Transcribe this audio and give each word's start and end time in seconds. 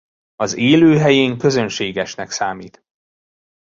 Az 0.35 0.55
élőhelyén 0.55 1.37
közönségesnek 1.37 2.31
számít. 2.31 2.83